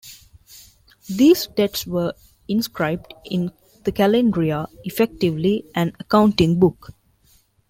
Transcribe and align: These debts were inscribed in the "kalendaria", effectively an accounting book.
These 1.11 1.45
debts 1.45 1.85
were 1.85 2.15
inscribed 2.47 3.13
in 3.23 3.51
the 3.83 3.91
"kalendaria", 3.91 4.67
effectively 4.83 5.65
an 5.75 5.93
accounting 5.99 6.57
book. 6.59 6.95